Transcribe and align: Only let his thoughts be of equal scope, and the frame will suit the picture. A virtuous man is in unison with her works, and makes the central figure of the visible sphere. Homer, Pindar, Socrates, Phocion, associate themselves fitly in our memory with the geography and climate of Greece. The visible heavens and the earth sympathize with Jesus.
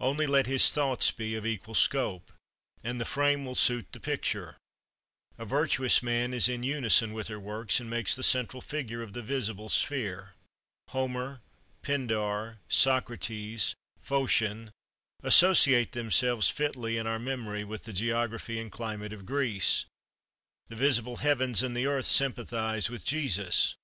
Only 0.00 0.26
let 0.26 0.46
his 0.46 0.70
thoughts 0.70 1.12
be 1.12 1.34
of 1.34 1.46
equal 1.46 1.74
scope, 1.74 2.30
and 2.84 3.00
the 3.00 3.06
frame 3.06 3.46
will 3.46 3.54
suit 3.54 3.86
the 3.90 4.00
picture. 4.00 4.58
A 5.38 5.46
virtuous 5.46 6.02
man 6.02 6.34
is 6.34 6.46
in 6.46 6.62
unison 6.62 7.14
with 7.14 7.28
her 7.28 7.40
works, 7.40 7.80
and 7.80 7.88
makes 7.88 8.14
the 8.14 8.22
central 8.22 8.60
figure 8.60 9.00
of 9.00 9.14
the 9.14 9.22
visible 9.22 9.70
sphere. 9.70 10.34
Homer, 10.88 11.40
Pindar, 11.80 12.58
Socrates, 12.68 13.74
Phocion, 14.04 14.72
associate 15.22 15.92
themselves 15.92 16.50
fitly 16.50 16.98
in 16.98 17.06
our 17.06 17.18
memory 17.18 17.64
with 17.64 17.84
the 17.84 17.94
geography 17.94 18.60
and 18.60 18.70
climate 18.70 19.14
of 19.14 19.24
Greece. 19.24 19.86
The 20.68 20.76
visible 20.76 21.16
heavens 21.24 21.62
and 21.62 21.74
the 21.74 21.86
earth 21.86 22.04
sympathize 22.04 22.90
with 22.90 23.06
Jesus. 23.06 23.74